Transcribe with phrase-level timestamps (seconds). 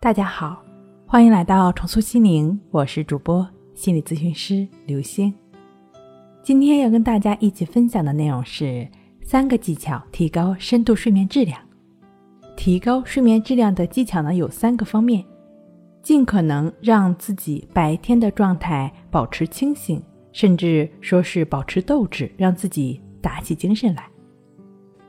[0.00, 0.62] 大家好，
[1.08, 3.44] 欢迎来到重塑心灵，我是主播
[3.74, 5.34] 心理咨询师刘星。
[6.40, 8.86] 今天要跟大家一起分享的内容是
[9.22, 11.60] 三个技巧提高深度睡眠质量。
[12.56, 15.24] 提高睡眠质量的技巧呢有三个方面：
[16.00, 24.04] 尽可能让自己白天的状态保持清醒，甚至说是保持斗志，让自己打起精神来。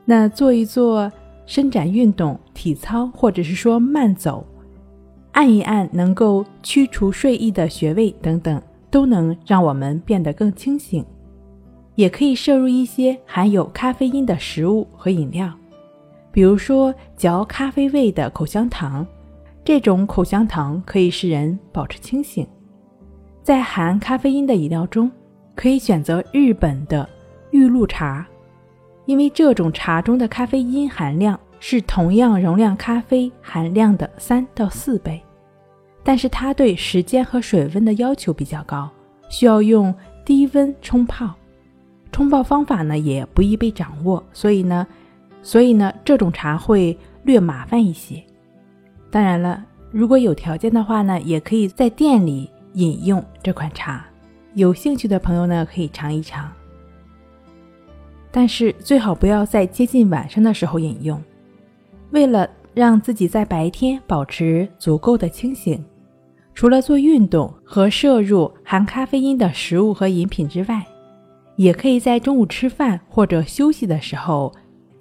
[0.03, 1.11] 那做一做
[1.45, 4.43] 伸展运动、体操，或者是说慢走。
[5.39, 8.61] 按一按能够驱除睡意的穴位等等，
[8.91, 11.05] 都能让我们变得更清醒。
[11.95, 15.49] 也可以摄入一些含有咖啡因的食物和饮料，
[16.29, 19.07] 比如说嚼咖啡味的口香糖。
[19.63, 22.45] 这种口香糖可以使人保持清醒。
[23.41, 25.09] 在含咖啡因的饮料中，
[25.55, 27.07] 可以选择日本的
[27.51, 28.27] 玉露茶，
[29.05, 35.23] 因为这种茶中的咖啡因含量是同样容量咖啡含量的三到四倍。
[36.09, 38.89] 但是它对时间和水温的要求比较高，
[39.29, 39.93] 需要用
[40.25, 41.35] 低温冲泡，
[42.11, 44.87] 冲泡方法呢也不易被掌握，所以呢，
[45.43, 48.23] 所以呢这种茶会略麻烦一些。
[49.11, 54.03] 当然了，如果有条件的话呢，也可以在店里饮用这款茶，
[54.55, 56.51] 有兴趣的朋友呢可以尝一尝。
[58.31, 61.21] 但是最好不要在接近晚上的时候饮用，
[62.09, 62.49] 为了。
[62.75, 65.83] 让自己在白天保持足够的清醒，
[66.53, 70.85] 除了做运动和摄入含咖啡因的食物和饮品之外，
[71.55, 74.53] 也可以在中午吃饭或者休息的时候，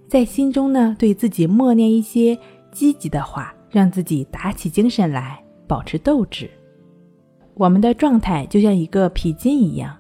[0.07, 2.39] 在心中呢对自己默念一些
[2.71, 6.49] 积极的话，让自己打起精神来，保持斗志。
[7.55, 9.97] 我们的状态就像一个皮筋一样，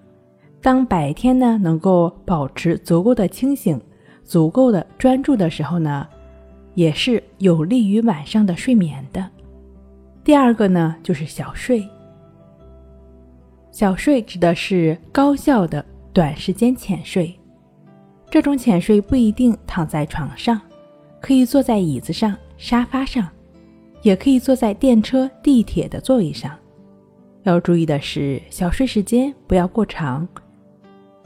[0.62, 3.80] 当白天呢能够保持足够的清醒、
[4.22, 6.06] 足够的专注的时候呢。
[6.74, 9.28] 也是有利于晚上的睡眠的。
[10.28, 11.88] 第二个呢，就是小睡。
[13.70, 17.34] 小睡指的是高效的短时间浅睡。
[18.28, 20.60] 这种浅睡不一定躺在床上，
[21.18, 23.26] 可以坐在椅子上、沙发上，
[24.02, 26.54] 也可以坐在电车、地铁的座位上。
[27.44, 30.28] 要注意的是，小睡时间不要过长。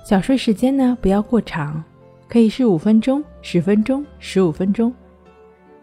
[0.04, 1.82] 小睡时间呢，不要过长，
[2.28, 4.94] 可以是五分钟、十分钟、十五分钟。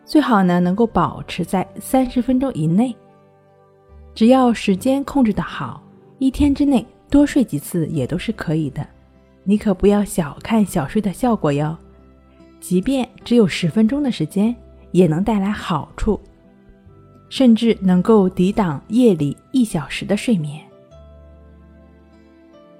[0.05, 2.95] 最好呢，能够保持在三十分钟以内。
[4.19, 5.81] 只要时间控制的好，
[6.17, 8.85] 一天之内多睡几次也都是可以的。
[9.45, 11.77] 你可不要小看小睡的效果哟，
[12.59, 14.53] 即便只有十分钟的时间，
[14.91, 16.19] 也能带来好处，
[17.29, 20.61] 甚至能够抵挡夜里一小时的睡眠。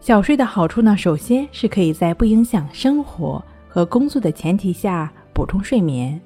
[0.01, 6.19] 小睡的好处呢，首先是可以在不影响生活和工作的前提下补充睡眠。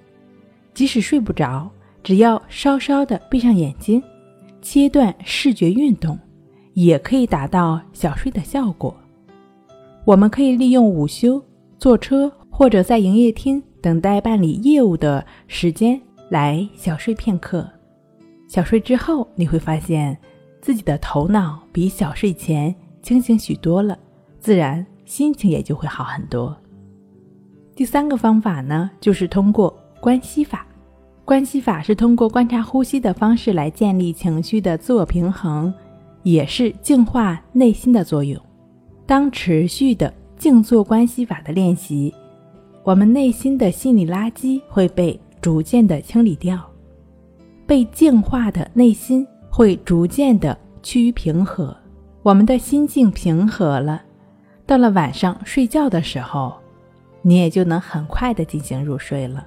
[0.73, 1.69] 即使睡不着，
[2.01, 4.01] 只要稍稍的闭上眼睛，
[4.63, 6.17] 切断视觉运动，
[6.73, 8.95] 也可以达到小睡的效果。
[10.05, 11.39] 我们可以利用午休、
[11.77, 17.69] 坐车或者在营业厅等待办理业务的时间来小睡片刻。
[18.47, 20.17] 小睡之后，你会发现
[20.61, 23.95] 自己的头脑比小睡前清醒许多了，
[24.39, 26.55] 自然心情也就会好很多。
[27.75, 29.77] 第三个方法呢，就是通过。
[29.99, 30.67] 关系法，
[31.25, 35.73] 关系法是通过观察呼吸的方式来建立情绪的自我平衡，
[36.23, 38.39] 也是净化内心的作用。
[39.05, 42.13] 当持续的静坐关系法的练习，
[42.83, 46.59] 我们内心的心理垃圾会被逐渐的清理掉，
[47.65, 51.75] 被净化的内心会逐渐的趋于平和。
[52.21, 54.01] 我们的心境平和了，
[54.65, 56.53] 到了晚上睡觉的时候，
[57.21, 59.45] 你也就能很快的进行入睡了。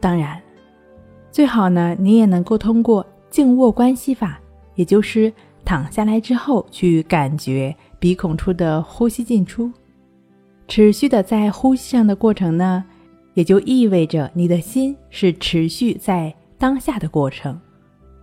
[0.00, 0.40] 当然，
[1.32, 4.38] 最好呢，你也能够通过静卧关系法，
[4.74, 5.32] 也就是
[5.64, 9.72] 躺下来之后去感觉鼻孔处的呼吸进出，
[10.68, 12.84] 持续的在呼吸上的过程呢，
[13.32, 17.58] 也就意味着你的心是持续在当下的过程。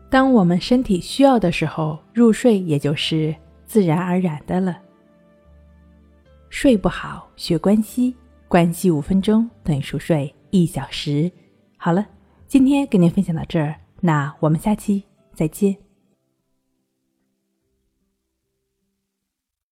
[0.08, 3.36] 当我们身体需要的时候入睡，也就是
[3.66, 4.78] 自然而然的了。
[6.50, 8.16] 睡不好学关系，
[8.48, 11.32] 关系五分钟等于熟睡一小时。
[11.76, 12.06] 好了，
[12.50, 15.04] 今天跟您分享到这儿，那我们下期
[15.36, 15.78] 再见。